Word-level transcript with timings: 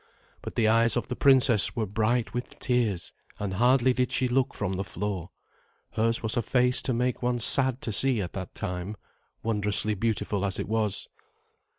But 0.41 0.55
the 0.55 0.67
eyes 0.67 0.97
of 0.97 1.09
the 1.09 1.15
princess 1.15 1.75
were 1.75 1.85
bright 1.85 2.33
with 2.33 2.57
tears, 2.57 3.13
and 3.37 3.53
hardly 3.53 3.93
did 3.93 4.11
she 4.11 4.27
look 4.27 4.55
from 4.55 4.73
the 4.73 4.83
floor. 4.83 5.29
Hers 5.91 6.23
was 6.23 6.35
a 6.35 6.41
face 6.41 6.81
to 6.81 6.91
make 6.95 7.21
one 7.21 7.37
sad 7.37 7.81
to 7.83 7.91
see 7.91 8.19
at 8.19 8.33
that 8.33 8.55
time, 8.55 8.97
wondrously 9.43 9.93
beautiful 9.93 10.43
as 10.43 10.57
it 10.57 10.67
was. 10.67 11.07